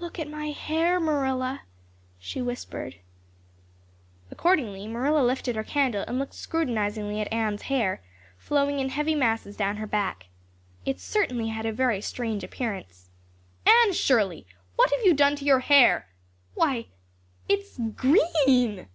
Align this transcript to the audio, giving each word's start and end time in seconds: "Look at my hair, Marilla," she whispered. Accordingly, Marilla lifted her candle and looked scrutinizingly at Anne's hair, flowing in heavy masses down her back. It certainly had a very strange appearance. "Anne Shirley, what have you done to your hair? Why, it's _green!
"Look 0.00 0.18
at 0.18 0.28
my 0.28 0.46
hair, 0.46 0.98
Marilla," 0.98 1.62
she 2.18 2.42
whispered. 2.42 2.96
Accordingly, 4.28 4.88
Marilla 4.88 5.22
lifted 5.24 5.54
her 5.54 5.62
candle 5.62 6.02
and 6.08 6.18
looked 6.18 6.34
scrutinizingly 6.34 7.20
at 7.20 7.32
Anne's 7.32 7.62
hair, 7.62 8.02
flowing 8.36 8.80
in 8.80 8.88
heavy 8.88 9.14
masses 9.14 9.56
down 9.56 9.76
her 9.76 9.86
back. 9.86 10.26
It 10.84 10.98
certainly 10.98 11.50
had 11.50 11.66
a 11.66 11.72
very 11.72 12.00
strange 12.00 12.42
appearance. 12.42 13.10
"Anne 13.64 13.92
Shirley, 13.92 14.44
what 14.74 14.90
have 14.90 15.04
you 15.06 15.14
done 15.14 15.36
to 15.36 15.44
your 15.44 15.60
hair? 15.60 16.08
Why, 16.54 16.86
it's 17.48 17.78
_green! 17.78 18.88